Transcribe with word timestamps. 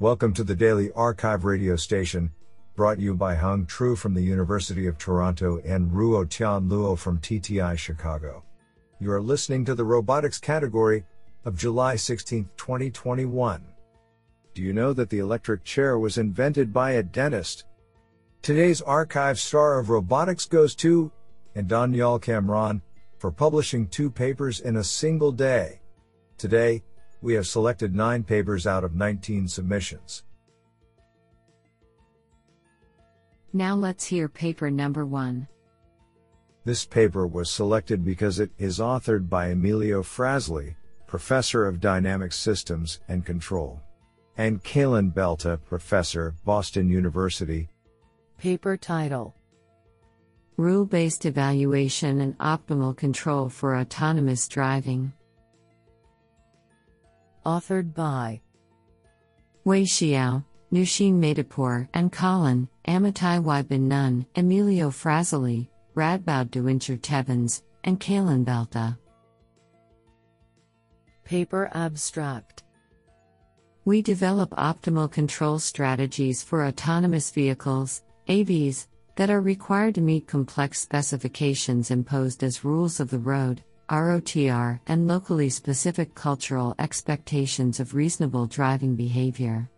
Welcome 0.00 0.34
to 0.34 0.42
the 0.42 0.56
Daily 0.56 0.90
Archive 0.96 1.44
radio 1.44 1.76
station, 1.76 2.32
brought 2.74 2.98
you 2.98 3.14
by 3.14 3.36
Hung 3.36 3.64
Tru 3.64 3.94
from 3.94 4.12
the 4.12 4.20
University 4.20 4.88
of 4.88 4.98
Toronto 4.98 5.60
and 5.64 5.88
Ruo 5.88 6.28
Tian 6.28 6.68
Luo 6.68 6.98
from 6.98 7.20
TTI 7.20 7.78
Chicago. 7.78 8.42
You 8.98 9.12
are 9.12 9.22
listening 9.22 9.64
to 9.66 9.74
the 9.76 9.84
robotics 9.84 10.40
category 10.40 11.04
of 11.44 11.56
July 11.56 11.94
16, 11.94 12.48
2021. 12.56 13.64
Do 14.52 14.62
you 14.62 14.72
know 14.72 14.92
that 14.94 15.10
the 15.10 15.20
electric 15.20 15.62
chair 15.62 15.96
was 15.96 16.18
invented 16.18 16.72
by 16.72 16.92
a 16.92 17.02
dentist? 17.04 17.64
Today's 18.42 18.82
archive 18.82 19.38
star 19.38 19.78
of 19.78 19.90
robotics 19.90 20.44
goes 20.44 20.74
to, 20.74 21.12
and 21.54 21.68
Danial 21.68 22.20
Kamran, 22.20 22.82
for 23.18 23.30
publishing 23.30 23.86
two 23.86 24.10
papers 24.10 24.58
in 24.58 24.78
a 24.78 24.84
single 24.84 25.30
day. 25.30 25.80
Today, 26.36 26.82
we 27.24 27.32
have 27.32 27.46
selected 27.46 27.94
9 27.94 28.22
papers 28.22 28.66
out 28.66 28.84
of 28.84 28.94
19 28.94 29.48
submissions. 29.48 30.24
Now 33.54 33.74
let's 33.74 34.04
hear 34.04 34.28
paper 34.28 34.70
number 34.70 35.06
1. 35.06 35.48
This 36.66 36.84
paper 36.84 37.26
was 37.26 37.48
selected 37.48 38.04
because 38.04 38.40
it 38.40 38.50
is 38.58 38.78
authored 38.78 39.30
by 39.30 39.48
Emilio 39.48 40.02
Frazzoli, 40.02 40.74
Professor 41.06 41.66
of 41.66 41.80
Dynamic 41.80 42.32
Systems 42.32 43.00
and 43.08 43.24
Control, 43.24 43.80
and 44.36 44.62
Calin 44.62 45.08
Belta, 45.08 45.58
Professor, 45.64 46.34
Boston 46.44 46.90
University. 46.90 47.68
Paper 48.36 48.76
title 48.76 49.34
Rule 50.58 50.84
based 50.84 51.24
evaluation 51.24 52.20
and 52.20 52.36
optimal 52.38 52.94
control 52.94 53.48
for 53.48 53.76
autonomous 53.76 54.46
driving 54.46 55.14
authored 57.44 57.94
by 57.94 58.40
Wei 59.64 59.82
Xiao, 59.82 60.44
Noushin 60.72 61.14
Mehdipour, 61.14 61.88
and 61.94 62.12
Colin, 62.12 62.68
Amitai 62.86 63.68
Bin-Nun, 63.68 64.26
Emilio 64.36 64.90
Frazzoli, 64.90 65.68
Radboud 65.94 66.50
Duintjer 66.50 67.00
Tebbens, 67.00 67.62
and 67.84 68.00
Calin 68.00 68.44
Belta. 68.44 68.98
Paper 71.24 71.70
Abstract 71.72 72.64
We 73.84 74.02
develop 74.02 74.50
optimal 74.50 75.10
control 75.10 75.58
strategies 75.58 76.42
for 76.42 76.66
autonomous 76.66 77.30
vehicles, 77.30 78.02
AVs, 78.28 78.88
that 79.16 79.30
are 79.30 79.40
required 79.40 79.94
to 79.94 80.00
meet 80.00 80.26
complex 80.26 80.80
specifications 80.80 81.90
imposed 81.90 82.42
as 82.42 82.64
rules 82.64 83.00
of 83.00 83.10
the 83.10 83.18
road, 83.18 83.62
ROTR, 83.88 84.80
and 84.86 85.06
locally 85.06 85.48
specific 85.48 86.14
cultural 86.14 86.74
expectations 86.78 87.80
of 87.80 87.94
reasonable 87.94 88.46
driving 88.46 88.96
behavior. 88.96 89.68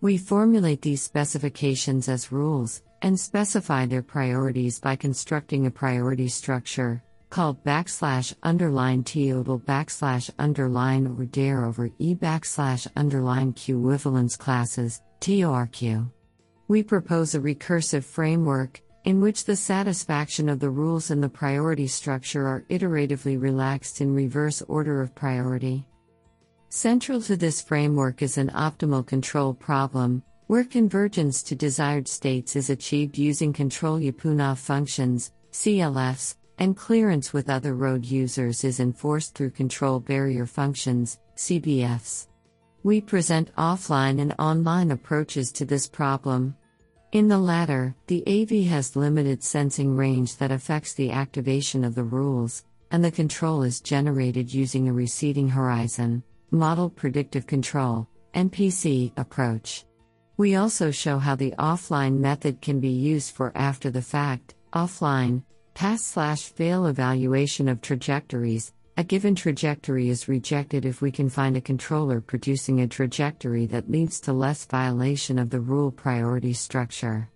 We 0.00 0.16
formulate 0.16 0.82
these 0.82 1.02
specifications 1.02 2.08
as 2.08 2.30
rules, 2.30 2.82
and 3.02 3.18
specify 3.18 3.86
their 3.86 4.02
priorities 4.02 4.78
by 4.80 4.96
constructing 4.96 5.66
a 5.66 5.70
priority 5.70 6.28
structure, 6.28 7.02
called 7.30 7.62
backslash 7.64 8.34
underline 8.42 9.04
todal 9.04 9.62
backslash 9.62 10.30
underline 10.38 11.06
or 11.06 11.24
dare 11.26 11.64
over 11.64 11.90
e 11.98 12.14
backslash 12.14 12.86
underline 12.96 13.52
q 13.52 13.78
equivalence 13.78 14.36
classes, 14.36 15.02
TORQ. 15.20 16.10
We 16.68 16.82
propose 16.82 17.34
a 17.34 17.40
recursive 17.40 18.04
framework, 18.04 18.80
in 19.08 19.22
which 19.22 19.46
the 19.46 19.56
satisfaction 19.56 20.50
of 20.50 20.60
the 20.60 20.68
rules 20.68 21.10
and 21.10 21.22
the 21.22 21.28
priority 21.30 21.86
structure 21.86 22.46
are 22.46 22.66
iteratively 22.68 23.40
relaxed 23.40 24.02
in 24.02 24.14
reverse 24.14 24.60
order 24.68 25.00
of 25.00 25.14
priority. 25.14 25.82
Central 26.68 27.18
to 27.18 27.34
this 27.34 27.62
framework 27.62 28.20
is 28.20 28.36
an 28.36 28.50
optimal 28.50 29.06
control 29.06 29.54
problem, 29.54 30.22
where 30.48 30.62
convergence 30.62 31.42
to 31.42 31.54
desired 31.54 32.06
states 32.06 32.54
is 32.54 32.68
achieved 32.68 33.16
using 33.16 33.50
control 33.50 33.98
Lyapunov 33.98 34.58
functions, 34.58 35.32
CLFs, 35.52 36.36
and 36.58 36.76
clearance 36.76 37.32
with 37.32 37.48
other 37.48 37.74
road 37.74 38.04
users 38.04 38.62
is 38.62 38.78
enforced 38.78 39.34
through 39.34 39.52
control 39.52 40.00
barrier 40.00 40.44
functions, 40.44 41.18
CBFs. 41.34 42.26
We 42.82 43.00
present 43.00 43.54
offline 43.56 44.20
and 44.20 44.34
online 44.38 44.90
approaches 44.90 45.50
to 45.52 45.64
this 45.64 45.88
problem. 45.88 46.54
In 47.12 47.28
the 47.28 47.38
latter, 47.38 47.94
the 48.06 48.22
AV 48.26 48.68
has 48.68 48.94
limited 48.94 49.42
sensing 49.42 49.96
range 49.96 50.36
that 50.36 50.52
affects 50.52 50.92
the 50.92 51.10
activation 51.10 51.82
of 51.82 51.94
the 51.94 52.04
rules, 52.04 52.64
and 52.90 53.02
the 53.02 53.10
control 53.10 53.62
is 53.62 53.80
generated 53.80 54.52
using 54.52 54.88
a 54.88 54.92
receding 54.92 55.48
horizon, 55.48 56.22
model 56.50 56.90
predictive 56.90 57.46
control, 57.46 58.06
MPC 58.34 59.12
approach. 59.16 59.86
We 60.36 60.56
also 60.56 60.90
show 60.90 61.18
how 61.18 61.34
the 61.34 61.54
offline 61.58 62.18
method 62.18 62.60
can 62.60 62.78
be 62.78 62.90
used 62.90 63.34
for 63.34 63.52
after 63.54 63.90
the 63.90 64.02
fact, 64.02 64.54
offline, 64.74 65.42
pass 65.72 66.04
slash 66.04 66.42
fail 66.42 66.86
evaluation 66.86 67.68
of 67.68 67.80
trajectories, 67.80 68.74
a 68.98 69.04
given 69.04 69.32
trajectory 69.32 70.08
is 70.08 70.26
rejected 70.26 70.84
if 70.84 71.00
we 71.00 71.12
can 71.12 71.28
find 71.28 71.56
a 71.56 71.60
controller 71.60 72.20
producing 72.20 72.80
a 72.80 72.88
trajectory 72.88 73.64
that 73.64 73.88
leads 73.88 74.20
to 74.20 74.32
less 74.32 74.64
violation 74.64 75.38
of 75.38 75.50
the 75.50 75.60
rule 75.60 75.92
priority 75.92 76.52
structure. 76.52 77.30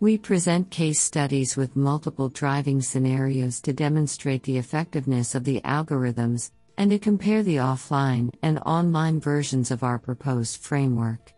We 0.00 0.16
present 0.16 0.70
case 0.70 1.00
studies 1.00 1.54
with 1.54 1.76
multiple 1.76 2.30
driving 2.30 2.80
scenarios 2.80 3.60
to 3.60 3.74
demonstrate 3.74 4.42
the 4.44 4.56
effectiveness 4.56 5.34
of 5.34 5.44
the 5.44 5.60
algorithms 5.66 6.50
and 6.78 6.90
to 6.90 6.98
compare 6.98 7.42
the 7.42 7.56
offline 7.56 8.32
and 8.42 8.58
online 8.60 9.20
versions 9.20 9.70
of 9.70 9.82
our 9.82 9.98
proposed 9.98 10.62
framework. 10.62 11.34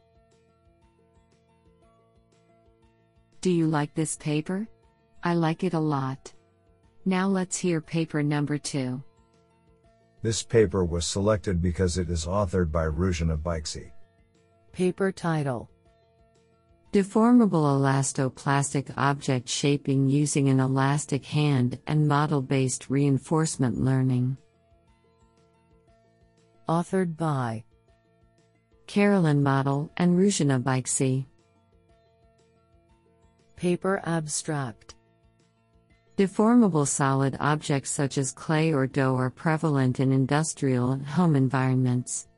Do 3.40 3.50
you 3.50 3.66
like 3.66 3.92
this 3.94 4.16
paper? 4.18 4.68
I 5.24 5.34
like 5.34 5.64
it 5.64 5.74
a 5.74 5.80
lot. 5.80 6.32
Now 7.04 7.26
let's 7.26 7.58
hear 7.58 7.80
paper 7.80 8.22
number 8.22 8.56
two. 8.56 9.02
This 10.24 10.42
paper 10.42 10.86
was 10.86 11.06
selected 11.06 11.60
because 11.60 11.98
it 11.98 12.08
is 12.08 12.24
authored 12.24 12.72
by 12.72 12.86
Ruzena 12.86 13.36
Bajcsy. 13.36 13.90
Paper 14.72 15.12
title 15.12 15.68
Deformable 16.94 17.66
elastoplastic 17.76 18.90
object 18.96 19.50
shaping 19.50 20.08
using 20.08 20.48
an 20.48 20.60
elastic 20.60 21.26
hand 21.26 21.78
and 21.86 22.08
model 22.08 22.40
based 22.40 22.88
reinforcement 22.88 23.78
learning. 23.78 24.38
Authored 26.70 27.18
by 27.18 27.62
Carolyn 28.86 29.42
Matl 29.42 29.90
and 29.98 30.18
Ruzena 30.18 30.58
Bajcsy. 30.58 31.26
Paper 33.56 34.00
abstract 34.06 34.94
Deformable 36.16 36.86
solid 36.86 37.36
objects 37.40 37.90
such 37.90 38.18
as 38.18 38.30
clay 38.30 38.72
or 38.72 38.86
dough 38.86 39.16
are 39.16 39.30
prevalent 39.30 39.98
in 39.98 40.12
industrial 40.12 40.92
and 40.92 41.04
home 41.04 41.34
environments. 41.34 42.28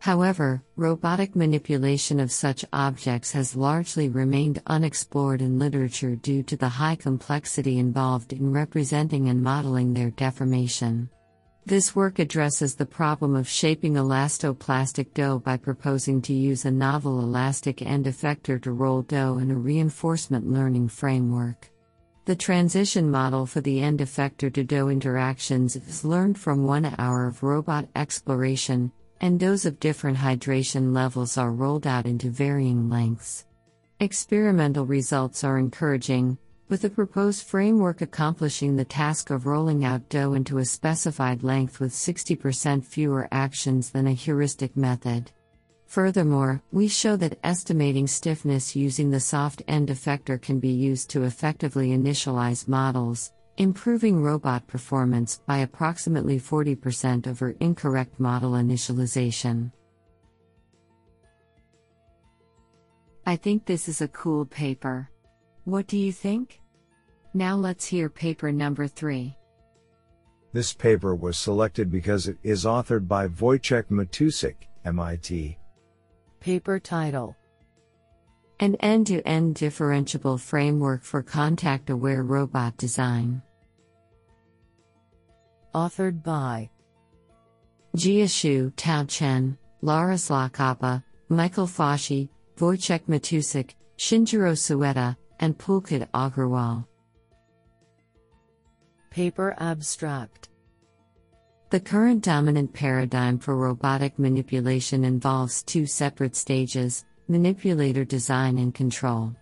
However, 0.00 0.62
robotic 0.76 1.34
manipulation 1.34 2.20
of 2.20 2.30
such 2.30 2.62
objects 2.74 3.32
has 3.32 3.56
largely 3.56 4.10
remained 4.10 4.60
unexplored 4.66 5.40
in 5.40 5.58
literature 5.58 6.14
due 6.14 6.42
to 6.42 6.58
the 6.58 6.68
high 6.68 6.96
complexity 6.96 7.78
involved 7.78 8.34
in 8.34 8.52
representing 8.52 9.30
and 9.30 9.42
modeling 9.42 9.94
their 9.94 10.10
deformation. 10.10 11.08
This 11.64 11.96
work 11.96 12.18
addresses 12.18 12.74
the 12.74 12.84
problem 12.84 13.34
of 13.34 13.48
shaping 13.48 13.94
elastoplastic 13.94 15.14
dough 15.14 15.38
by 15.38 15.56
proposing 15.56 16.20
to 16.22 16.34
use 16.34 16.66
a 16.66 16.70
novel 16.70 17.20
elastic 17.20 17.80
end 17.80 18.04
effector 18.04 18.60
to 18.60 18.72
roll 18.72 19.00
dough 19.00 19.38
in 19.38 19.50
a 19.50 19.56
reinforcement 19.56 20.50
learning 20.50 20.88
framework. 20.88 21.71
The 22.24 22.36
transition 22.36 23.10
model 23.10 23.46
for 23.46 23.60
the 23.60 23.80
end 23.80 23.98
effector 23.98 24.52
to 24.52 24.62
dough 24.62 24.88
interactions 24.88 25.74
is 25.74 26.04
learned 26.04 26.38
from 26.38 26.62
one 26.62 26.94
hour 26.96 27.26
of 27.26 27.42
robot 27.42 27.88
exploration, 27.96 28.92
and 29.20 29.40
doughs 29.40 29.66
of 29.66 29.80
different 29.80 30.18
hydration 30.18 30.94
levels 30.94 31.36
are 31.36 31.50
rolled 31.50 31.84
out 31.84 32.06
into 32.06 32.30
varying 32.30 32.88
lengths. 32.88 33.46
Experimental 33.98 34.86
results 34.86 35.42
are 35.42 35.58
encouraging, 35.58 36.38
with 36.68 36.82
the 36.82 36.90
proposed 36.90 37.44
framework 37.44 38.02
accomplishing 38.02 38.76
the 38.76 38.84
task 38.84 39.30
of 39.30 39.44
rolling 39.44 39.84
out 39.84 40.08
dough 40.08 40.34
into 40.34 40.58
a 40.58 40.64
specified 40.64 41.42
length 41.42 41.80
with 41.80 41.92
60% 41.92 42.84
fewer 42.84 43.26
actions 43.32 43.90
than 43.90 44.06
a 44.06 44.12
heuristic 44.12 44.76
method. 44.76 45.32
Furthermore, 45.92 46.62
we 46.72 46.88
show 46.88 47.16
that 47.16 47.38
estimating 47.44 48.06
stiffness 48.06 48.74
using 48.74 49.10
the 49.10 49.20
soft 49.20 49.60
end 49.68 49.88
effector 49.90 50.40
can 50.40 50.58
be 50.58 50.70
used 50.70 51.10
to 51.10 51.24
effectively 51.24 51.90
initialize 51.90 52.66
models, 52.66 53.34
improving 53.58 54.22
robot 54.22 54.66
performance 54.66 55.42
by 55.46 55.58
approximately 55.58 56.40
40% 56.40 57.26
over 57.26 57.54
incorrect 57.60 58.18
model 58.18 58.52
initialization. 58.52 59.70
I 63.26 63.36
think 63.36 63.66
this 63.66 63.86
is 63.86 64.00
a 64.00 64.08
cool 64.08 64.46
paper. 64.46 65.10
What 65.64 65.88
do 65.88 65.98
you 65.98 66.10
think? 66.10 66.62
Now 67.34 67.54
let's 67.54 67.84
hear 67.84 68.08
paper 68.08 68.50
number 68.50 68.86
3. 68.86 69.36
This 70.54 70.72
paper 70.72 71.14
was 71.14 71.36
selected 71.36 71.92
because 71.92 72.28
it 72.28 72.38
is 72.42 72.64
authored 72.64 73.06
by 73.06 73.28
Wojciech 73.28 73.90
Matusik, 73.90 74.56
MIT. 74.86 75.58
Paper 76.42 76.80
title 76.80 77.36
An 78.58 78.74
end 78.80 79.06
to 79.06 79.22
end 79.24 79.54
differentiable 79.54 80.40
framework 80.40 81.04
for 81.04 81.22
contact 81.22 81.88
aware 81.88 82.24
robot 82.24 82.76
design. 82.76 83.40
Authored 85.72 86.24
by 86.24 86.68
Jia 87.96 88.24
Xu, 88.24 88.72
Tao 88.74 89.04
Chen, 89.04 89.56
Lara 89.82 90.14
Zlokapa, 90.14 91.04
Michael 91.28 91.68
Foshey, 91.68 92.28
Wojciech 92.56 93.04
Matusik, 93.08 93.74
Shinjiro 93.96 94.54
Sueda, 94.56 95.16
and 95.38 95.56
Pulkit 95.56 96.10
Agrawal. 96.10 96.84
Paper 99.10 99.54
Abstract 99.58 100.48
The 101.72 101.80
current 101.80 102.22
dominant 102.22 102.74
paradigm 102.74 103.38
for 103.38 103.56
robotic 103.56 104.18
manipulation 104.18 105.04
involves 105.04 105.62
two 105.62 105.86
separate 105.86 106.36
stages 106.36 107.06
manipulator 107.28 108.04
design 108.04 108.58
and 108.58 108.74
control. 108.74 109.34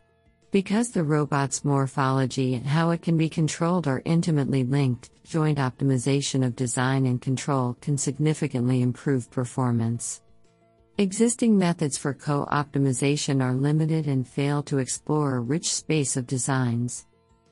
Because 0.52 0.90
the 0.90 1.02
robot's 1.02 1.64
morphology 1.64 2.54
and 2.54 2.64
how 2.64 2.90
it 2.90 3.02
can 3.02 3.16
be 3.16 3.28
controlled 3.28 3.88
are 3.88 4.00
intimately 4.04 4.62
linked, 4.62 5.10
joint 5.24 5.58
optimization 5.58 6.46
of 6.46 6.54
design 6.54 7.06
and 7.06 7.20
control 7.20 7.76
can 7.80 7.98
significantly 7.98 8.80
improve 8.80 9.28
performance. 9.32 10.22
Existing 10.98 11.58
methods 11.58 11.98
for 11.98 12.14
co 12.14 12.46
optimization 12.52 13.42
are 13.42 13.54
limited 13.54 14.06
and 14.06 14.24
fail 14.24 14.62
to 14.62 14.78
explore 14.78 15.34
a 15.34 15.40
rich 15.40 15.74
space 15.74 16.16
of 16.16 16.28
designs. 16.28 17.06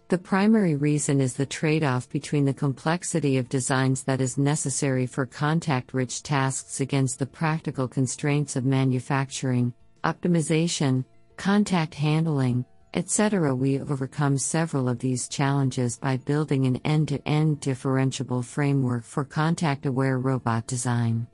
The 0.09 0.17
primary 0.17 0.75
reason 0.75 1.21
is 1.21 1.35
the 1.35 1.45
trade 1.45 1.85
off 1.85 2.09
between 2.09 2.47
the 2.47 2.55
complexity 2.55 3.37
of 3.37 3.51
designs 3.51 4.05
that 4.05 4.23
is 4.23 4.39
necessary 4.39 5.05
for 5.05 5.27
contact 5.27 5.93
rich 5.93 6.23
tasks 6.23 6.81
against 6.81 7.19
the 7.19 7.27
practical 7.27 7.87
constraints 7.87 8.57
of 8.57 8.65
manufacturing, 8.65 9.75
optimization, 10.05 11.05
contact 11.37 11.95
handling, 11.95 12.65
etc. 12.95 13.55
We 13.55 13.81
overcome 13.81 14.39
several 14.39 14.89
of 14.89 14.99
these 14.99 15.29
challenges 15.29 15.99
by 15.99 16.17
building 16.17 16.65
an 16.65 16.77
end 16.87 17.09
to 17.09 17.29
end 17.29 17.61
differentiable 17.61 18.47
framework 18.47 19.05
for 19.05 19.27
contact 19.27 19.85
aware 19.85 20.19
robot 20.19 20.67
design. 20.67 21.27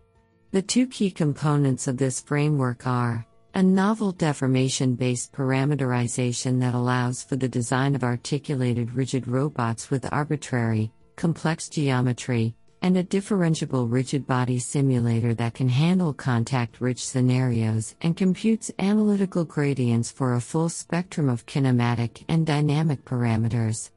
The 0.51 0.63
two 0.63 0.89
key 0.89 1.13
components 1.13 1.87
of 1.87 1.97
this 1.97 2.21
framework 2.21 2.89
are 2.89 3.25
a 3.57 3.63
novel 3.63 4.11
deformation 4.11 4.97
based 4.97 5.33
parameterization 5.33 6.59
that 6.59 6.75
allows 6.75 7.23
for 7.23 7.37
the 7.37 7.49
design 7.49 7.95
of 7.95 8.03
articulated 8.03 8.93
rigid 8.93 9.29
robots 9.29 9.91
with 9.91 10.13
arbitrary, 10.13 10.91
complex 11.15 11.69
geometry, 11.69 12.57
and 12.83 12.97
a 12.97 13.05
differentiable 13.05 13.91
rigid 13.91 14.27
body 14.27 14.59
simulator 14.59 15.35
that 15.35 15.55
can 15.55 15.69
handle 15.69 16.13
contact 16.13 16.81
rich 16.81 17.07
scenarios 17.07 17.95
and 18.03 18.17
computes 18.17 18.73
analytical 18.81 19.45
gradients 19.45 20.11
for 20.11 20.35
a 20.35 20.41
full 20.41 20.69
spectrum 20.69 21.29
of 21.29 21.47
kinematic 21.47 22.25
and 22.29 22.45
dynamic 22.45 23.05
parameters. 23.05 23.93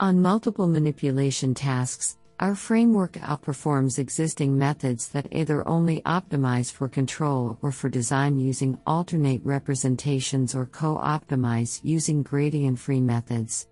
On 0.00 0.20
multiple 0.20 0.66
manipulation 0.66 1.54
tasks, 1.54 2.17
our 2.40 2.54
framework 2.54 3.14
outperforms 3.14 3.98
existing 3.98 4.56
methods 4.56 5.08
that 5.08 5.26
either 5.32 5.66
only 5.66 6.00
optimize 6.02 6.72
for 6.72 6.88
control 6.88 7.58
or 7.62 7.72
for 7.72 7.88
design 7.88 8.38
using 8.38 8.78
alternate 8.86 9.40
representations 9.44 10.54
or 10.54 10.66
co 10.66 10.96
optimize 10.96 11.80
using 11.82 12.22
gradient 12.22 12.78
free 12.78 13.00
methods. 13.00 13.66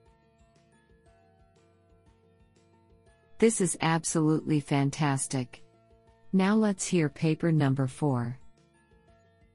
This 3.38 3.60
is 3.60 3.76
absolutely 3.80 4.60
fantastic. 4.60 5.62
Now 6.32 6.54
let's 6.54 6.86
hear 6.86 7.08
paper 7.08 7.52
number 7.52 7.86
4. 7.86 8.38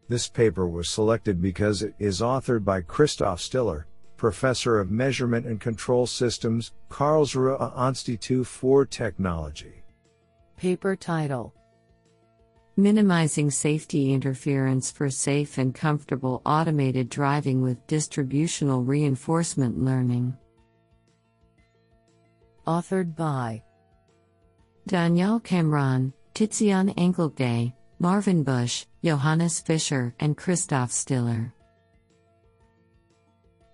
This 0.07 0.27
paper 0.27 0.67
was 0.67 0.89
selected 0.89 1.41
because 1.41 1.81
it 1.81 1.95
is 1.97 2.21
authored 2.21 2.63
by 2.63 2.81
Christoph 2.81 3.41
Stiller, 3.41 3.87
Professor 4.21 4.79
of 4.79 4.91
Measurement 4.91 5.47
and 5.47 5.59
Control 5.59 6.05
Systems, 6.05 6.73
Karlsruhe 6.91 7.57
Institute 7.87 8.45
for 8.45 8.85
Technology. 8.85 9.81
Paper 10.57 10.95
title 10.95 11.55
Minimizing 12.77 13.49
Safety 13.49 14.13
Interference 14.13 14.91
for 14.91 15.09
Safe 15.09 15.57
and 15.57 15.73
Comfortable 15.73 16.43
Automated 16.45 17.09
Driving 17.09 17.63
with 17.63 17.87
Distributional 17.87 18.83
Reinforcement 18.83 19.83
Learning. 19.83 20.37
Authored 22.67 23.15
by 23.15 23.63
Danial 24.87 25.43
Kamran, 25.43 26.13
Tizian 26.35 26.93
Engelke, 26.95 27.73
Marvin 27.97 28.43
Busch, 28.43 28.85
Johannes 29.03 29.59
Fischer, 29.61 30.13
and 30.19 30.37
Christoph 30.37 30.91
Stiller. 30.91 31.55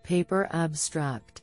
Paper 0.08 0.48
Abstract 0.52 1.42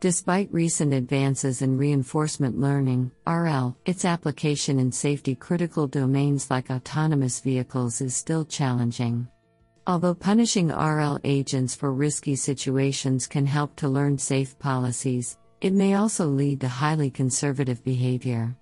Despite 0.00 0.50
recent 0.50 0.94
advances 0.94 1.60
in 1.60 1.76
reinforcement 1.76 2.58
learning, 2.58 3.10
RL, 3.26 3.76
its 3.84 4.06
application 4.06 4.78
in 4.78 4.90
safety 4.90 5.34
critical 5.34 5.86
domains 5.86 6.50
like 6.50 6.70
autonomous 6.70 7.40
vehicles 7.40 8.00
is 8.00 8.16
still 8.16 8.46
challenging. 8.46 9.28
Although 9.86 10.14
punishing 10.14 10.68
RL 10.68 11.18
agents 11.22 11.74
for 11.74 11.92
risky 11.92 12.34
situations 12.34 13.26
can 13.26 13.44
help 13.44 13.76
to 13.76 13.90
learn 13.90 14.16
safe 14.16 14.58
policies, 14.58 15.36
it 15.60 15.74
may 15.74 15.96
also 15.96 16.26
lead 16.26 16.62
to 16.62 16.68
highly 16.68 17.10
conservative 17.10 17.84
behavior. 17.84 18.56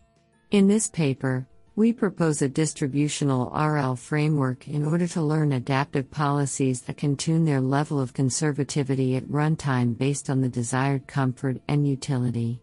In 0.51 0.67
this 0.67 0.89
paper, 0.89 1.47
we 1.75 1.91
propose 1.91 2.43
a 2.43 2.49
distributional 2.49 3.51
RL 3.51 3.97
framework 3.97 4.69
in 4.69 4.85
order 4.85 5.07
to 5.07 5.23
learn 5.23 5.53
adaptive 5.53 6.11
policies 6.11 6.83
that 6.83 6.99
can 6.99 7.17
tune 7.17 7.47
their 7.47 7.63
level 7.63 7.99
of 7.99 8.13
conservativity 8.13 9.17
at 9.17 9.25
runtime 9.25 9.97
based 9.97 10.29
on 10.29 10.43
the 10.43 10.49
desired 10.49 11.07
comfort 11.07 11.57
and 11.69 11.89
utility. 11.89 12.61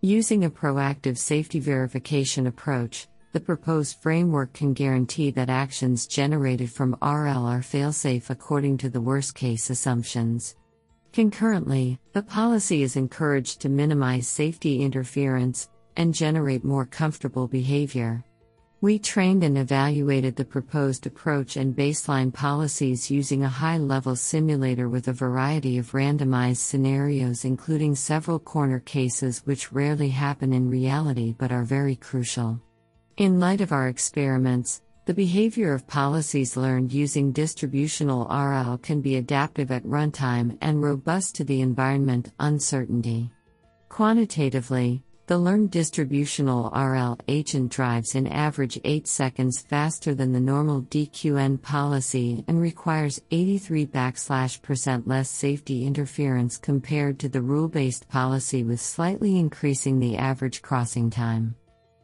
Using 0.00 0.44
a 0.44 0.50
proactive 0.50 1.18
safety 1.18 1.60
verification 1.60 2.46
approach, 2.46 3.08
the 3.32 3.40
proposed 3.40 4.00
framework 4.00 4.54
can 4.54 4.72
guarantee 4.72 5.30
that 5.32 5.50
actions 5.50 6.06
generated 6.06 6.70
from 6.70 6.96
RL 7.02 7.44
are 7.44 7.60
failsafe 7.60 8.30
according 8.30 8.78
to 8.78 8.88
the 8.88 9.02
worst 9.02 9.34
case 9.34 9.68
assumptions. 9.68 10.56
Concurrently, 11.12 11.98
the 12.14 12.22
policy 12.22 12.82
is 12.82 12.96
encouraged 12.96 13.60
to 13.60 13.68
minimize 13.68 14.26
safety 14.26 14.80
interference 14.80 15.68
and 15.96 16.14
generate 16.14 16.64
more 16.64 16.86
comfortable 16.86 17.46
behavior. 17.46 18.24
We 18.82 18.98
trained 18.98 19.42
and 19.42 19.56
evaluated 19.56 20.36
the 20.36 20.44
proposed 20.44 21.06
approach 21.06 21.56
and 21.56 21.74
baseline 21.74 22.30
policies 22.30 23.10
using 23.10 23.42
a 23.42 23.48
high 23.48 23.78
level 23.78 24.14
simulator 24.14 24.86
with 24.90 25.08
a 25.08 25.14
variety 25.14 25.78
of 25.78 25.92
randomized 25.92 26.58
scenarios, 26.58 27.46
including 27.46 27.94
several 27.94 28.38
corner 28.38 28.80
cases 28.80 29.40
which 29.46 29.72
rarely 29.72 30.10
happen 30.10 30.52
in 30.52 30.68
reality 30.68 31.34
but 31.38 31.52
are 31.52 31.64
very 31.64 31.96
crucial. 31.96 32.60
In 33.16 33.40
light 33.40 33.62
of 33.62 33.72
our 33.72 33.88
experiments, 33.88 34.82
the 35.06 35.14
behavior 35.14 35.72
of 35.72 35.86
policies 35.86 36.54
learned 36.54 36.92
using 36.92 37.32
distributional 37.32 38.26
RL 38.28 38.76
can 38.76 39.00
be 39.00 39.16
adaptive 39.16 39.70
at 39.70 39.86
runtime 39.86 40.58
and 40.60 40.82
robust 40.82 41.34
to 41.36 41.44
the 41.44 41.62
environment 41.62 42.32
uncertainty. 42.40 43.30
Quantitatively, 43.88 45.02
the 45.26 45.36
learned 45.36 45.72
distributional 45.72 46.70
RL 46.70 47.18
agent 47.26 47.72
drives 47.72 48.14
in 48.14 48.28
average 48.28 48.78
8 48.84 49.08
seconds 49.08 49.60
faster 49.60 50.14
than 50.14 50.32
the 50.32 50.40
normal 50.40 50.82
DQN 50.82 51.60
policy 51.60 52.44
and 52.46 52.60
requires 52.60 53.20
83 53.32 53.86
backslash 53.86 54.62
percent 54.62 55.08
less 55.08 55.28
safety 55.28 55.84
interference 55.84 56.56
compared 56.56 57.18
to 57.18 57.28
the 57.28 57.42
rule 57.42 57.68
based 57.68 58.08
policy 58.08 58.62
with 58.62 58.80
slightly 58.80 59.36
increasing 59.36 59.98
the 59.98 60.16
average 60.16 60.62
crossing 60.62 61.10
time. 61.10 61.56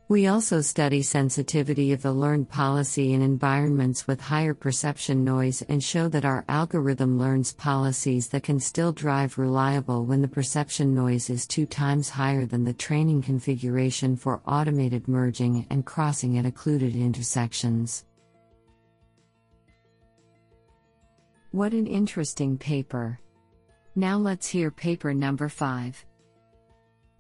We 0.09 0.27
also 0.27 0.61
study 0.61 1.01
sensitivity 1.01 1.93
of 1.93 2.03
the 2.03 2.13
learned 2.13 2.51
policy 2.51 3.15
in 3.15 3.23
environments 3.23 4.07
with 4.07 4.21
higher 4.21 4.53
perception 4.53 5.25
noise 5.25 5.63
and 5.63 5.83
show 5.83 6.09
that 6.09 6.25
our 6.25 6.45
algorithm 6.49 7.19
learns 7.19 7.55
policies 7.55 8.29
that 8.29 8.43
can 8.43 8.61
still 8.61 8.93
drive 8.93 9.39
reliable 9.39 10.05
when 10.05 10.21
the 10.21 10.29
perception 10.29 10.95
noise 10.95 11.31
is 11.31 11.47
two 11.47 11.65
times 11.65 12.11
higher 12.11 12.45
than 12.45 12.65
the 12.65 12.75
training 12.75 13.23
configuration 13.23 14.17
for 14.17 14.43
automated 14.47 15.09
merging 15.09 15.67
and 15.71 15.87
crossing 15.87 16.37
at 16.37 16.45
occluded 16.45 16.95
intersections. 16.95 18.05
What 21.53 21.73
an 21.73 21.87
interesting 21.87 22.59
paper! 22.59 23.19
Now 23.95 24.19
let's 24.19 24.49
hear 24.49 24.71
paper 24.71 25.15
number 25.15 25.49
5. 25.49 26.05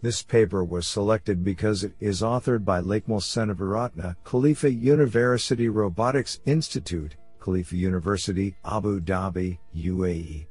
This 0.02 0.20
paper 0.20 0.64
was 0.64 0.88
selected 0.88 1.44
because 1.44 1.84
it 1.84 1.92
is 2.00 2.22
authored 2.22 2.64
by 2.64 2.80
Lakmal 2.80 3.22
Seneviratne, 3.22 4.16
Khalifa 4.24 4.68
University 4.68 5.68
Robotics 5.68 6.40
Institute, 6.44 7.14
Khalifa 7.38 7.76
University, 7.76 8.56
Abu 8.64 9.00
Dhabi, 9.00 9.58
UAE. 9.76 10.46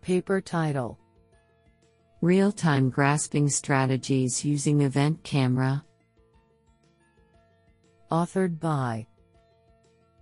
Paper 0.00 0.40
title 0.40 0.98
Real 2.22 2.50
time 2.50 2.90
grasping 2.90 3.48
strategies 3.48 4.44
using 4.44 4.80
event 4.80 5.22
camera. 5.22 5.84
Authored 8.10 8.58
by 8.58 9.06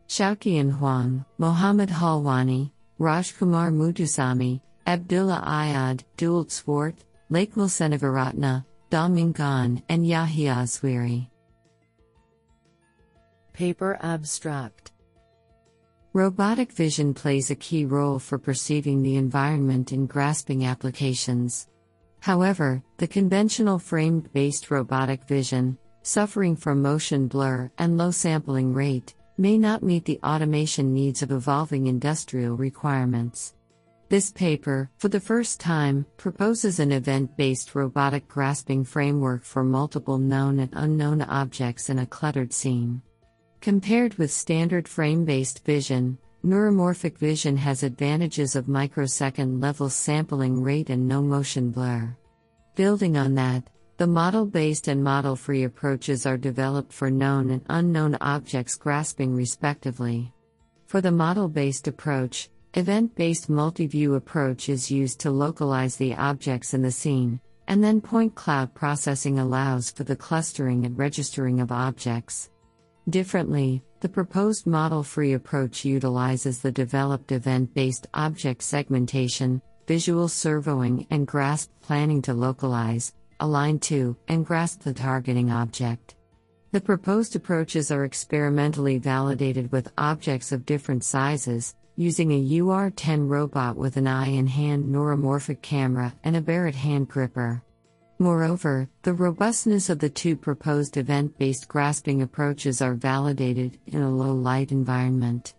Xiaoqian 0.07 0.71
Huang, 0.71 1.25
Mohammed 1.39 1.89
Halwani, 1.89 2.73
Rajkumar 2.99 3.73
Muthusamy, 3.73 4.61
Abdullah 4.87 5.43
Ayad, 5.47 6.03
Dewald 6.19 6.51
Swart, 6.51 6.97
Lakmal 7.31 7.69
Seneviratne, 7.69 8.65
Dongming 8.91 9.37
Gan, 9.37 9.81
and 9.89 10.05
Yahya 10.05 10.65
Zweiri. 10.65 11.29
Paper 13.53 13.97
Abstract 14.03 14.91
Robotic 16.13 16.73
vision 16.73 17.15
plays 17.15 17.53
a 17.53 17.55
key 17.55 17.85
role 17.85 18.19
for 18.19 18.37
perceiving 18.37 19.01
the 19.01 19.15
environment 19.15 19.93
in 19.93 20.07
grasping 20.07 20.67
applications. 20.67 21.69
However, 22.19 22.83
the 22.97 23.07
conventional 23.07 23.79
frame 23.79 24.29
based 24.33 24.69
robotic 24.69 25.23
vision, 25.29 25.79
suffering 26.03 26.57
from 26.57 26.83
motion 26.83 27.29
blur 27.29 27.71
and 27.79 27.97
low 27.97 28.11
sampling 28.11 28.75
rate, 28.75 29.15
may 29.39 29.57
not 29.57 29.85
meet 29.85 30.05
the 30.05 30.19
automation 30.25 30.93
needs 30.93 31.23
of 31.23 31.31
evolving 31.31 31.87
industrial 31.87 32.57
requirements. 32.57 33.55
This 34.11 34.33
paper, 34.33 34.91
for 34.99 35.09
the 35.09 35.21
first 35.21 35.61
time, 35.61 36.05
proposes 36.17 36.81
an 36.81 36.91
event 36.91 37.37
based 37.37 37.77
robotic 37.77 38.27
grasping 38.27 38.83
framework 38.83 39.45
for 39.45 39.63
multiple 39.63 40.19
known 40.19 40.59
and 40.59 40.71
unknown 40.73 41.23
objects 41.23 41.91
in 41.91 42.01
a 42.01 42.07
cluttered 42.07 42.53
scene. 42.53 43.03
Compared 43.61 44.15
with 44.15 44.33
standard 44.33 44.89
frame 44.89 45.25
based 45.25 45.65
vision, 45.65 46.19
neuromorphic 46.45 47.19
vision 47.19 47.57
has 47.57 47.85
advantages 47.85 48.57
of 48.57 48.67
microsecond 48.67 49.61
level 49.61 49.89
sampling 49.89 50.61
rate 50.61 50.91
and 50.91 51.07
no 51.07 51.23
motion 51.23 51.71
blur. 51.71 52.13
Building 52.75 53.17
on 53.17 53.37
that, 53.37 53.71
the 53.97 54.09
model 54.09 54.45
based 54.45 54.89
and 54.89 55.05
model 55.05 55.37
free 55.37 55.63
approaches 55.63 56.27
are 56.27 56.37
developed 56.37 56.93
for 56.93 57.13
known 57.13 57.51
and 57.51 57.63
unknown 57.69 58.17
objects 58.21 58.75
grasping 58.75 59.37
respectively. 59.37 60.33
For 60.89 61.01
the 61.01 61.13
model 61.13 61.49
based 61.49 61.87
approach, 61.87 62.51
event 62.75 63.15
based 63.17 63.51
multi 63.51 63.87
view 63.87 64.15
approach 64.15 64.69
is 64.69 64.91
used 64.91 65.19
to 65.21 65.31
localize 65.31 65.97
the 65.97 66.15
objects 66.15 66.73
in 66.73 66.83
the 66.83 66.93
scene, 66.93 67.41
and 67.67 67.83
then 67.83 68.01
point 68.01 68.35
cloud 68.35 68.73
processing 68.75 69.39
allows 69.39 69.91
for 69.91 70.05
the 70.05 70.17
clustering 70.17 70.87
and 70.87 70.97
registering 70.97 71.61
of 71.61 71.73
objects. 71.73 72.51
Differently, 73.09 73.83
the 74.01 74.09
proposed 74.09 74.67
model 74.67 75.03
free 75.03 75.33
approach 75.33 75.85
utilizes 75.85 76.61
the 76.61 76.71
developed 76.71 77.33
event 77.33 77.75
based 77.75 78.07
object 78.15 78.63
segmentation, 78.63 79.61
visual 79.89 80.29
servoing, 80.29 81.07
and 81.11 81.27
grasp 81.27 81.71
planning 81.83 82.23
to 82.23 82.35
localize, 82.35 83.13
align 83.41 83.79
to, 83.81 84.17
and 84.29 84.47
grasp 84.47 84.83
the 84.83 84.95
targeting 84.95 85.51
object. 85.51 86.15
The 86.73 86.81
proposed 86.81 87.35
approaches 87.35 87.91
are 87.91 88.05
experimentally 88.05 88.99
validated 88.99 89.73
with 89.73 89.91
objects 89.99 90.53
of 90.53 90.65
different 90.65 91.03
sizes, 91.03 91.75
using 92.01 92.33
a 92.33 92.61
UR 92.61 92.89
10 92.89 93.29
robot 93.29 93.77
with 93.77 93.99
an 93.99 94.07
eye 94.07 94.29
in 94.29 94.47
hand 94.47 94.87
neuromorphic 94.87 95.61
camera 95.61 96.15
and 96.25 96.35
a 96.35 96.41
Barrett 96.41 96.75
hand 96.75 97.07
gripper. 97.07 97.63
Moreover, 98.19 98.89
the 99.03 99.13
robustness 99.13 99.91
of 99.91 99.99
the 99.99 100.09
two 100.09 100.35
proposed 100.35 100.97
event 100.97 101.37
based 101.37 101.69
grasping 101.69 102.23
approaches 102.23 102.81
are 102.81 102.95
validated 102.95 103.79
in 103.87 104.01
a 104.01 104.11
low 104.11 104.33
light 104.33 104.73
environment. 104.73 105.53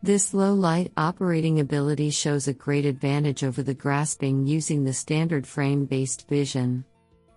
This 0.00 0.32
low 0.32 0.54
light 0.54 0.92
operating 0.96 1.58
ability 1.58 2.10
shows 2.10 2.46
a 2.46 2.52
great 2.52 2.86
advantage 2.86 3.42
over 3.42 3.64
the 3.64 3.74
grasping 3.74 4.46
using 4.46 4.84
the 4.84 4.92
standard 4.92 5.44
frame 5.44 5.86
based 5.86 6.28
vision. 6.28 6.84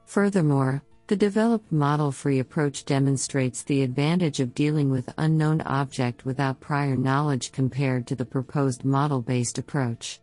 Furthermore, 0.05 0.83
the 1.13 1.17
developed 1.17 1.71
model 1.71 2.11
free 2.11 2.39
approach 2.39 2.85
demonstrates 2.85 3.61
the 3.61 3.83
advantage 3.83 4.39
of 4.39 4.55
dealing 4.55 4.89
with 4.89 5.13
unknown 5.19 5.61
object 5.61 6.25
without 6.25 6.59
prior 6.59 6.95
knowledge 6.95 7.51
compared 7.51 8.07
to 8.07 8.15
the 8.15 8.25
proposed 8.25 8.83
model 8.83 9.21
based 9.21 9.59
approach. 9.59 10.19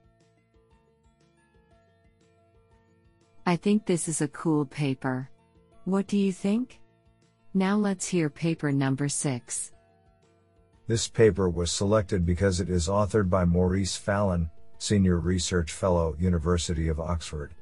I 3.46 3.54
think 3.54 3.86
this 3.86 4.08
is 4.08 4.20
a 4.20 4.26
cool 4.26 4.64
paper. 4.64 5.30
What 5.84 6.08
do 6.08 6.18
you 6.18 6.32
think? 6.32 6.80
Now 7.54 7.76
let's 7.76 8.08
hear 8.08 8.28
paper 8.28 8.72
number 8.72 9.08
6. 9.08 9.70
This 10.88 11.06
paper 11.06 11.48
was 11.48 11.70
selected 11.70 12.26
because 12.26 12.58
it 12.58 12.68
is 12.68 12.88
authored 12.88 13.30
by 13.30 13.44
Maurice 13.44 13.94
Fallon, 13.94 14.50
Senior 14.78 15.20
Research 15.20 15.70
Fellow, 15.70 16.16
University 16.18 16.88
of 16.88 16.98
Oxford. 16.98 17.54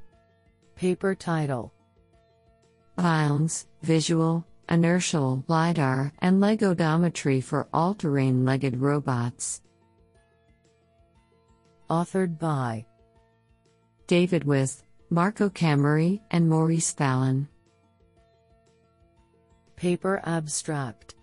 Paper 0.76 1.14
title 1.14 1.74
VILENS, 2.98 3.68
Visual, 3.82 4.44
Inertial, 4.68 5.44
LiDAR, 5.46 6.12
and 6.18 6.40
Leg 6.40 6.62
Odometry 6.62 7.40
for 7.40 7.68
All 7.72 7.94
Terrain 7.94 8.44
Legged 8.44 8.76
Robots. 8.76 9.62
Authored 11.88 12.40
by 12.40 12.84
David 14.08 14.42
Wisth, 14.42 14.82
Marco 15.10 15.48
Camurri, 15.48 16.20
and 16.32 16.48
Maurice 16.48 16.90
Fallon. 16.92 17.46
Paper 19.76 20.20
Abstract 20.24 21.14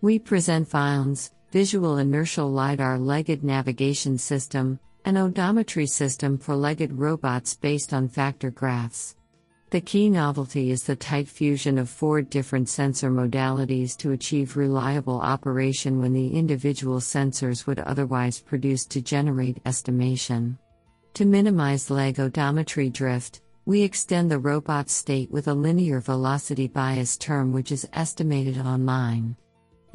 We 0.00 0.20
present 0.20 0.68
VILENS, 0.68 1.32
Visual 1.50 1.98
Inertial 1.98 2.48
LiDAR 2.48 3.00
Legged 3.00 3.42
Navigation 3.42 4.16
System, 4.16 4.78
an 5.04 5.16
odometry 5.16 5.88
system 5.88 6.38
for 6.38 6.54
legged 6.54 6.92
robots 6.92 7.56
based 7.56 7.92
on 7.92 8.08
factor 8.08 8.52
graphs. 8.52 9.16
The 9.72 9.80
key 9.80 10.10
novelty 10.10 10.70
is 10.70 10.82
the 10.82 10.94
tight 10.94 11.26
fusion 11.26 11.78
of 11.78 11.88
four 11.88 12.20
different 12.20 12.68
sensor 12.68 13.10
modalities 13.10 13.96
to 13.96 14.12
achieve 14.12 14.58
reliable 14.58 15.18
operation 15.18 15.98
when 15.98 16.12
the 16.12 16.28
individual 16.28 16.98
sensors 16.98 17.66
would 17.66 17.78
otherwise 17.78 18.38
produce 18.38 18.84
degenerate 18.84 19.62
estimation. 19.64 20.58
To 21.14 21.24
minimize 21.24 21.88
leg 21.88 22.16
odometry 22.16 22.92
drift, 22.92 23.40
we 23.64 23.80
extend 23.80 24.30
the 24.30 24.38
robot 24.38 24.90
state 24.90 25.30
with 25.30 25.48
a 25.48 25.54
linear 25.54 26.00
velocity 26.00 26.68
bias 26.68 27.16
term 27.16 27.50
which 27.50 27.72
is 27.72 27.88
estimated 27.94 28.58
online. 28.58 29.34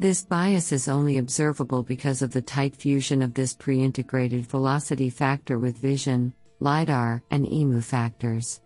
This 0.00 0.24
bias 0.24 0.72
is 0.72 0.88
only 0.88 1.18
observable 1.18 1.84
because 1.84 2.20
of 2.20 2.32
the 2.32 2.42
tight 2.42 2.74
fusion 2.74 3.22
of 3.22 3.32
this 3.32 3.54
pre 3.54 3.80
integrated 3.80 4.44
velocity 4.44 5.08
factor 5.08 5.60
with 5.60 5.78
vision, 5.78 6.34
LiDAR, 6.58 7.22
and 7.30 7.46
IMU 7.46 7.84
factors. 7.84 8.60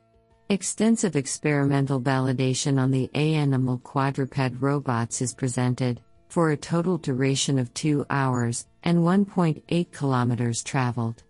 Extensive 0.52 1.16
experimental 1.16 1.98
validation 1.98 2.78
on 2.78 2.90
the 2.90 3.10
ANYmal 3.14 3.82
quadruped 3.82 4.60
robots 4.60 5.22
is 5.22 5.32
presented, 5.32 5.98
for 6.28 6.50
a 6.50 6.56
total 6.58 6.98
duration 6.98 7.58
of 7.58 7.72
2 7.72 8.04
hours 8.10 8.66
and 8.82 8.98
1.8 8.98 9.92
kilometers 9.92 10.62
traveled. 10.62 11.22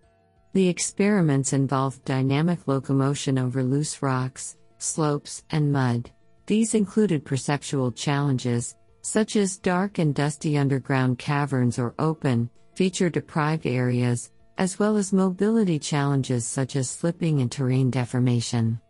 The 0.54 0.68
experiments 0.68 1.52
involved 1.52 2.04
dynamic 2.04 2.66
locomotion 2.66 3.38
over 3.38 3.62
loose 3.62 4.02
rocks, 4.02 4.56
slopes, 4.78 5.44
and 5.50 5.72
mud. 5.72 6.10
These 6.46 6.74
included 6.74 7.24
perceptual 7.24 7.92
challenges, 7.92 8.74
such 9.02 9.36
as 9.36 9.56
dark 9.56 10.00
and 10.00 10.16
dusty 10.16 10.58
underground 10.58 11.20
caverns 11.20 11.78
or 11.78 11.94
open, 12.00 12.50
feature 12.74 13.08
deprived 13.08 13.68
areas, 13.68 14.32
as 14.58 14.80
well 14.80 14.96
as 14.96 15.12
mobility 15.12 15.78
challenges 15.78 16.44
such 16.44 16.74
as 16.74 16.90
slipping 16.90 17.40
and 17.40 17.52
terrain 17.52 17.88
deformation. 17.88 18.80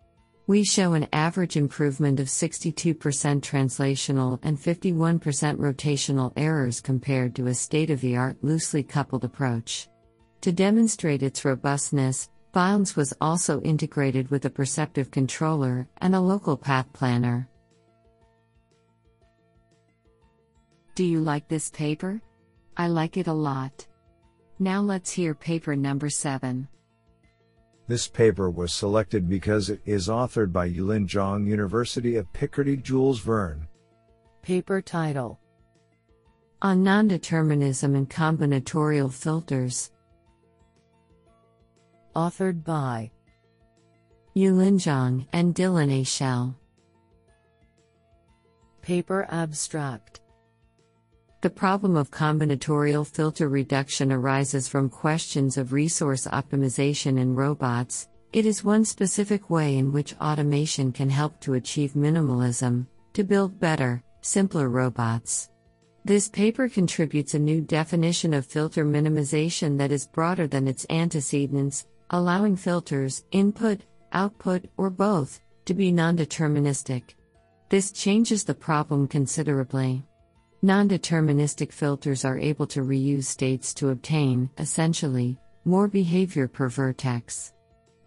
We 0.48 0.64
show 0.64 0.94
an 0.94 1.06
average 1.12 1.56
improvement 1.56 2.18
of 2.18 2.26
62% 2.26 2.96
translational 2.96 4.40
and 4.42 4.58
51% 4.58 5.20
rotational 5.20 6.32
errors 6.36 6.80
compared 6.80 7.36
to 7.36 7.46
a 7.46 7.54
state 7.54 7.90
of 7.90 8.00
the 8.00 8.16
art 8.16 8.36
loosely 8.42 8.82
coupled 8.82 9.24
approach. 9.24 9.88
To 10.40 10.50
demonstrate 10.50 11.22
its 11.22 11.44
robustness, 11.44 12.28
VILENS 12.52 12.96
was 12.96 13.14
also 13.20 13.60
integrated 13.60 14.30
with 14.32 14.44
a 14.44 14.50
perceptive 14.50 15.12
controller 15.12 15.88
and 15.98 16.14
a 16.14 16.20
local 16.20 16.56
path 16.56 16.92
planner. 16.92 17.48
Do 20.96 21.04
you 21.04 21.20
like 21.20 21.46
this 21.46 21.70
paper? 21.70 22.20
I 22.76 22.88
like 22.88 23.16
it 23.16 23.28
a 23.28 23.32
lot. 23.32 23.86
Now 24.58 24.80
let's 24.80 25.12
hear 25.12 25.34
paper 25.34 25.76
number 25.76 26.10
7. 26.10 26.66
This 27.88 28.08
paper 28.08 28.48
was 28.48 28.72
selected 28.72 29.28
because 29.28 29.68
it 29.68 29.80
is 29.84 30.08
authored 30.08 30.52
by 30.52 30.70
Yulin 30.70 31.06
Zhang, 31.06 31.46
University 31.46 32.16
of 32.16 32.32
Picardy 32.32 32.76
Jules 32.76 33.20
Verne. 33.20 33.66
Paper 34.42 34.80
title 34.80 35.38
On 36.62 36.82
Nondeterminism 36.82 37.96
and 37.96 38.08
Combinatorial 38.08 39.12
Filters 39.12 39.90
authored 42.14 42.64
by 42.64 43.10
Yulin 44.34 44.76
Zhang 44.78 45.26
and 45.32 45.54
Dylan 45.54 45.92
A. 46.00 46.04
Shell. 46.04 46.56
Paper 48.80 49.26
Abstract 49.30 50.21
The 51.42 51.50
problem 51.50 51.96
of 51.96 52.12
combinatorial 52.12 53.04
filter 53.04 53.48
reduction 53.48 54.12
arises 54.12 54.68
from 54.68 54.88
questions 54.88 55.56
of 55.58 55.72
resource 55.72 56.28
optimization 56.28 57.18
in 57.18 57.34
robots. 57.34 58.08
It 58.32 58.46
is 58.46 58.62
one 58.62 58.84
specific 58.84 59.50
way 59.50 59.76
in 59.76 59.90
which 59.90 60.14
automation 60.20 60.92
can 60.92 61.10
help 61.10 61.40
to 61.40 61.54
achieve 61.54 61.94
minimalism, 61.94 62.86
to 63.14 63.24
build 63.24 63.58
better, 63.58 64.04
simpler 64.20 64.68
robots. 64.68 65.50
This 66.04 66.28
paper 66.28 66.68
contributes 66.68 67.34
a 67.34 67.40
new 67.40 67.60
definition 67.60 68.34
of 68.34 68.46
filter 68.46 68.84
minimization 68.84 69.76
that 69.78 69.90
is 69.90 70.06
broader 70.06 70.46
than 70.46 70.68
its 70.68 70.86
antecedents, 70.90 71.88
allowing 72.10 72.54
filters, 72.54 73.24
input, 73.32 73.80
output, 74.12 74.66
or 74.76 74.90
both, 74.90 75.40
to 75.64 75.74
be 75.74 75.90
non 75.90 76.16
deterministic. 76.16 77.14
This 77.68 77.90
changes 77.90 78.44
the 78.44 78.54
problem 78.54 79.08
considerably. 79.08 80.04
Non 80.64 80.88
deterministic 80.88 81.72
filters 81.72 82.24
are 82.24 82.38
able 82.38 82.68
to 82.68 82.82
reuse 82.82 83.24
states 83.24 83.74
to 83.74 83.88
obtain, 83.88 84.48
essentially, 84.58 85.36
more 85.64 85.88
behavior 85.88 86.46
per 86.46 86.68
vertex. 86.68 87.52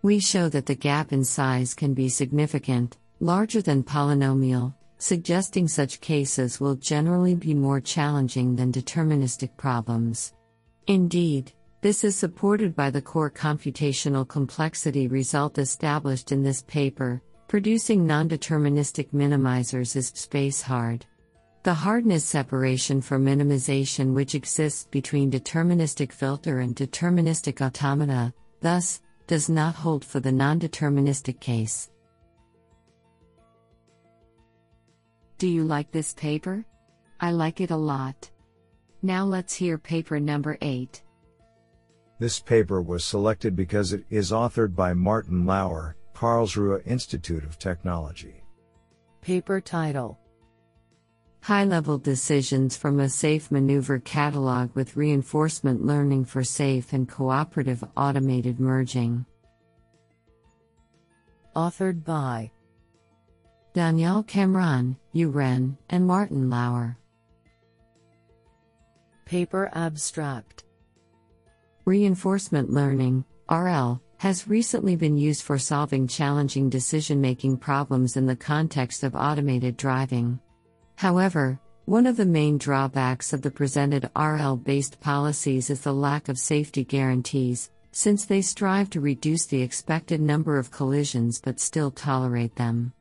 We 0.03 0.19
show 0.19 0.47
that 0.47 0.65
the 0.65 0.75
gap 0.75 1.11
in 1.11 1.25
size 1.25 1.73
can 1.73 1.93
be 1.93 2.07
significant, 2.07 2.95
larger 3.19 3.61
than 3.61 3.83
polynomial, 3.83 4.73
suggesting 4.99 5.67
such 5.67 5.99
cases 5.99 6.61
will 6.61 6.75
generally 6.75 7.35
be 7.35 7.53
more 7.53 7.81
challenging 7.81 8.55
than 8.55 8.71
deterministic 8.71 9.57
problems. 9.57 10.33
Indeed, 10.87 11.51
this 11.81 12.05
is 12.05 12.15
supported 12.15 12.73
by 12.73 12.89
the 12.89 13.01
core 13.01 13.31
computational 13.31 14.25
complexity 14.25 15.09
result 15.09 15.57
established 15.57 16.31
in 16.31 16.41
this 16.41 16.61
paper. 16.61 17.21
Producing 17.49 18.07
non-deterministic 18.07 19.09
minimizers 19.11 19.97
is 19.97 20.07
space 20.15 20.61
hard. 20.61 21.05
The 21.65 21.73
hardness 21.73 22.23
separation 22.23 23.01
for 23.01 23.17
minimization 23.17 24.13
which 24.13 24.35
exists 24.35 24.87
between 24.91 25.31
deterministic 25.31 26.11
filter 26.11 26.59
and 26.59 26.75
deterministic 26.75 27.59
automata, 27.59 28.31
thus, 28.61 29.01
does 29.25 29.49
not 29.49 29.73
hold 29.73 30.05
for 30.05 30.19
the 30.19 30.31
non-deterministic 30.31 31.39
case. 31.39 31.89
Do 35.39 35.47
you 35.47 35.63
like 35.63 35.91
this 35.91 36.13
paper? 36.13 36.63
I 37.19 37.31
like 37.31 37.59
it 37.59 37.71
a 37.71 37.75
lot. 37.75 38.29
Now 39.01 39.25
let's 39.25 39.55
hear 39.55 39.79
paper 39.79 40.19
number 40.19 40.59
8. 40.61 41.01
This 42.19 42.39
paper 42.39 42.83
was 42.83 43.03
selected 43.03 43.55
because 43.55 43.91
it 43.91 44.05
is 44.11 44.29
authored 44.29 44.75
by 44.75 44.93
Martin 44.93 45.47
Lauer, 45.47 45.95
Karlsruhe 46.13 46.85
Institute 46.85 47.43
of 47.43 47.57
Technology. 47.57 48.43
Paper 49.23 49.59
title 49.59 50.19
High 51.45 51.65
level 51.65 51.99
decisions 51.99 52.75
from 52.75 52.99
a 52.99 53.07
safe 53.07 53.51
maneuver 53.51 53.99
catalog 53.99 54.73
with 54.73 54.97
reinforcement 54.97 55.85
learning 55.85 56.25
for 56.25 56.43
safe 56.43 56.91
and 56.91 57.07
cooperative 57.07 57.83
automated 57.95 58.59
merging. 58.59 59.27
Authored 61.55 62.03
by 62.03 62.49
Danial 63.75 64.25
Kamran, 64.25 64.97
Yu 65.13 65.29
Ren, 65.29 65.77
and 65.91 66.07
Martin 66.07 66.49
Lauer. 66.49 66.97
Paper 69.25 69.69
Abstract 69.73 70.63
Reinforcement 71.85 72.71
learning, 72.71 73.23
RL, 73.51 74.01
has 74.17 74.47
recently 74.47 74.95
been 74.95 75.15
used 75.15 75.43
for 75.43 75.59
solving 75.59 76.07
challenging 76.07 76.71
decision 76.71 77.21
making 77.21 77.57
problems 77.57 78.17
in 78.17 78.25
the 78.25 78.35
context 78.35 79.03
of 79.03 79.13
automated 79.13 79.77
driving. 79.77 80.39
However, 80.95 81.59
one 81.85 82.07
of 82.07 82.17
the 82.17 82.25
main 82.25 82.57
drawbacks 82.57 83.33
of 83.33 83.41
the 83.41 83.51
presented 83.51 84.09
RL 84.15 84.55
based 84.55 84.99
policies 84.99 85.69
is 85.69 85.81
the 85.81 85.93
lack 85.93 86.29
of 86.29 86.39
safety 86.39 86.83
guarantees, 86.83 87.69
since 87.91 88.25
they 88.25 88.41
strive 88.41 88.89
to 88.89 89.01
reduce 89.01 89.45
the 89.45 89.61
expected 89.61 90.19
number 90.19 90.57
of 90.57 90.71
collisions 90.71 91.39
but 91.39 91.59
still 91.59 91.91
tolerate 91.91 92.55
them. 92.55 92.91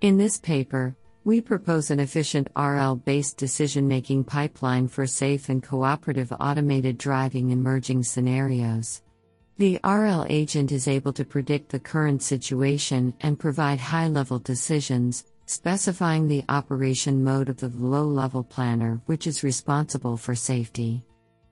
In 0.00 0.16
this 0.16 0.38
paper, 0.38 0.96
we 1.24 1.40
propose 1.40 1.90
an 1.90 2.00
efficient 2.00 2.48
RL 2.56 2.96
based 2.96 3.36
decision 3.36 3.88
making 3.88 4.24
pipeline 4.24 4.88
for 4.88 5.06
safe 5.06 5.48
and 5.48 5.62
cooperative 5.62 6.32
automated 6.38 6.96
driving 6.96 7.50
in 7.50 7.62
merging 7.62 8.02
scenarios. 8.02 9.02
The 9.58 9.80
RL 9.84 10.24
agent 10.28 10.70
is 10.70 10.86
able 10.86 11.12
to 11.14 11.24
predict 11.24 11.70
the 11.70 11.80
current 11.80 12.22
situation 12.22 13.12
and 13.20 13.38
provide 13.38 13.80
high 13.80 14.06
level 14.06 14.38
decisions, 14.38 15.24
specifying 15.48 16.28
the 16.28 16.44
operation 16.48 17.24
mode 17.24 17.48
of 17.48 17.56
the 17.56 17.68
low 17.68 18.04
level 18.04 18.44
planner, 18.44 19.00
which 19.06 19.26
is 19.26 19.42
responsible 19.42 20.16
for 20.16 20.34
safety. 20.34 21.02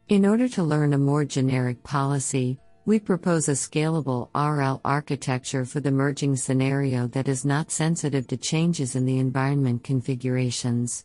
In 0.09 0.27
order 0.27 0.49
to 0.51 0.63
learn 0.63 0.93
a 0.93 0.99
more 0.99 1.25
generic 1.25 1.83
policy, 1.83 2.59
we 2.85 3.01
propose 3.01 3.49
a 3.49 3.53
scalable 3.53 4.29
RL 4.35 4.81
architecture 4.85 5.65
for 5.65 5.81
the 5.81 5.91
merging 5.91 6.37
scenario 6.37 7.09
that 7.09 7.27
is 7.27 7.45
not 7.45 7.73
sensitive 7.73 8.27
to 8.29 8.37
changes 8.37 8.95
in 8.95 9.07
the 9.07 9.19
environment 9.19 9.83
configurations. 9.83 11.05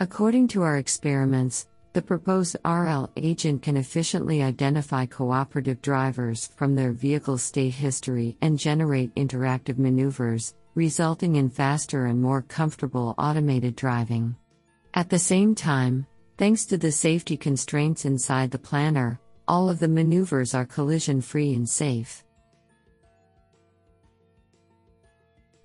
According 0.00 0.48
to 0.48 0.62
our 0.62 0.76
experiments, 0.76 1.68
the 1.94 2.02
proposed 2.02 2.56
RL 2.64 3.08
agent 3.16 3.62
can 3.62 3.76
efficiently 3.76 4.42
identify 4.42 5.06
cooperative 5.06 5.80
drivers 5.80 6.50
from 6.56 6.74
their 6.74 6.90
vehicle 6.90 7.38
state 7.38 7.74
history 7.74 8.36
and 8.42 8.58
generate 8.58 9.14
interactive 9.14 9.78
maneuvers, 9.78 10.54
resulting 10.74 11.36
in 11.36 11.48
faster 11.48 12.06
and 12.06 12.20
more 12.20 12.42
comfortable 12.42 13.14
automated 13.18 13.76
driving. 13.76 14.34
At 14.94 15.08
the 15.08 15.18
same 15.18 15.54
time, 15.54 16.06
thanks 16.36 16.64
to 16.66 16.76
the 16.76 16.92
safety 16.92 17.36
constraints 17.36 18.04
inside 18.04 18.50
the 18.50 18.58
planner, 18.58 19.20
all 19.46 19.68
of 19.68 19.78
the 19.78 19.88
maneuvers 19.88 20.54
are 20.54 20.64
collision 20.64 21.20
free 21.20 21.54
and 21.54 21.68
safe. 21.68 22.24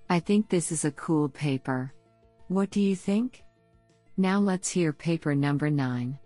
I 0.10 0.20
think 0.20 0.50
this 0.50 0.72
is 0.72 0.86
a 0.86 0.92
cool 0.92 1.30
paper. 1.30 1.94
What 2.48 2.72
do 2.72 2.82
you 2.82 2.96
think? 2.96 3.44
Now 4.18 4.40
let's 4.40 4.70
hear 4.70 4.92
paper 4.92 5.36
number 5.36 5.70
9. 5.70 6.18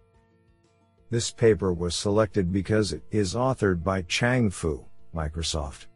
This 1.09 1.31
paper 1.31 1.73
was 1.73 1.95
selected 1.95 2.51
because 2.51 2.91
it 2.91 3.03
is 3.11 3.35
authored 3.35 3.83
by 3.83 4.01
Chang 4.03 4.49
Fu, 4.49 4.83
Microsoft. 5.13 5.87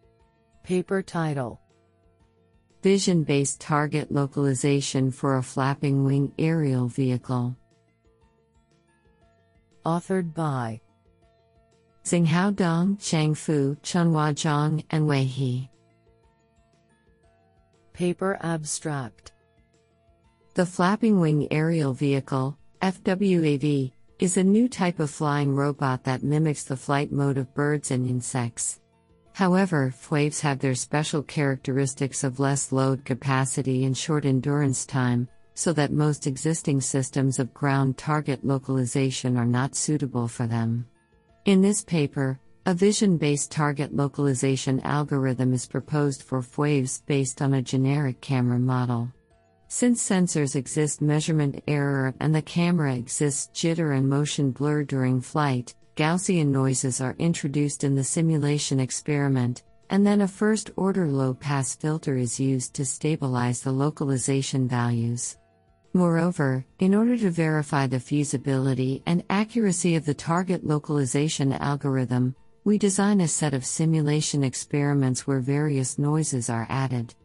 Paper 0.63 1.02
title 1.02 1.60
Vision 2.88 3.23
based 3.23 3.60
target 3.60 4.13
localization 4.13 5.12
for 5.12 5.36
a 5.36 5.43
flapping 5.43 6.06
wing 6.06 6.32
aerial 6.39 6.88
vehicle. 6.88 7.54
Authored 9.86 10.34
by 10.34 10.80
Xinghao 12.06 12.56
Dong, 12.56 12.95
Changfu, 12.95 13.76
Chunhua 13.82 14.34
Zhang, 14.34 14.86
and 14.89 15.06
Wei 15.06 15.26
He. 15.26 15.69
Paper 17.91 18.38
Abstract 18.39 19.34
The 20.54 20.65
Flapping 20.65 21.19
Wing 21.19 21.45
Aerial 21.52 21.91
Vehicle, 21.91 22.58
FWAV, 22.82 23.91
is 24.19 24.38
a 24.38 24.43
new 24.45 24.69
type 24.69 25.02
of 25.02 25.12
flying 25.12 25.54
robot 25.54 26.06
that 26.06 26.23
mimics 26.23 26.63
the 26.63 26.78
flight 26.78 27.12
mode 27.12 27.38
of 27.38 27.54
birds 27.54 27.91
and 27.91 28.10
insects. 28.10 28.80
However, 29.38 29.93
FWAVs 29.95 30.39
have 30.41 30.58
their 30.58 30.73
special 30.73 31.21
characteristics 31.21 32.23
of 32.23 32.39
less 32.39 32.71
load 32.71 33.06
capacity 33.06 33.86
and 33.86 33.95
short 33.95 34.26
endurance 34.26 34.84
time, 34.84 35.28
so 35.54 35.71
that 35.73 35.91
most 35.91 36.26
existing 36.26 36.82
systems 36.82 37.38
of 37.38 37.54
ground 37.54 38.00
target 38.00 38.43
localization 38.43 39.38
are 39.38 39.45
not 39.45 39.76
suitable 39.76 40.28
for 40.28 40.47
them. 40.47 40.88
In 41.45 41.62
this 41.62 41.84
paper, 41.84 42.39
a 42.65 42.73
vision 42.73 43.17
based 43.17 43.52
target 43.52 43.95
localization 43.95 44.80
algorithm 44.80 45.54
is 45.54 45.67
proposed 45.67 46.23
for 46.23 46.41
FWAVs 46.41 47.06
based 47.06 47.39
on 47.39 47.54
a 47.54 47.62
generic 47.62 48.19
camera 48.21 48.58
model. 48.58 49.13
Since 49.67 50.02
sensors 50.02 50.56
exist 50.56 51.00
measurement 51.00 51.62
error 51.67 52.12
and 52.19 52.34
the 52.34 52.41
camera 52.41 52.95
exists 52.95 53.52
jitter 53.54 53.95
and 53.95 54.10
motion 54.10 54.50
blur 54.50 54.84
during 54.84 55.21
flight, 55.21 55.76
Gaussian 55.97 56.49
noises 56.49 57.01
are 57.01 57.15
introduced 57.17 57.83
in 57.83 57.95
the 57.95 58.03
simulation 58.03 58.79
experiment, 58.79 59.63
and 59.89 60.05
then 60.05 60.21
a 60.21 60.27
first 60.27 60.69
order 60.75 61.07
low 61.07 61.33
pass 61.33 61.75
filter 61.75 62.17
is 62.17 62.39
used 62.39 62.75
to 62.75 62.86
stabilize 62.86 63.62
the 63.62 63.71
localization 63.71 64.67
values. 64.67 65.39
Moreover, 65.93 66.63
in 66.77 66.93
order 66.93 67.17
to 67.17 67.31
verify 67.31 67.88
the 67.88 67.99
feasibility 67.99 69.01
and 69.07 69.23
accuracy 69.31 69.95
of 69.95 70.05
the 70.05 70.13
target 70.13 70.63
localization 70.63 71.53
algorithm, 71.53 72.36
we 72.63 72.77
design 72.77 73.21
a 73.21 73.27
set 73.27 73.55
of 73.55 73.65
simulation 73.65 74.43
experiments 74.43 75.25
where 75.25 75.39
various 75.39 75.97
noises 75.97 76.47
are 76.47 76.67
added. 76.69 77.15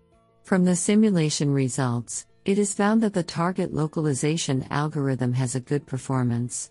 From 0.45 0.65
the 0.65 0.77
simulation 0.77 1.53
results, 1.53 2.25
it 2.47 2.57
is 2.57 2.73
found 2.73 3.03
that 3.03 3.13
the 3.13 3.23
target 3.23 3.75
localization 3.75 4.67
algorithm 4.71 5.35
has 5.35 5.57
a 5.57 5.61
good 5.61 5.87
performance. 5.87 6.71